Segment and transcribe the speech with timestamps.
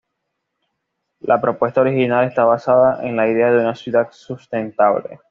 [1.19, 5.19] La propuesta original está basada en la idea de una ciudad sustentable.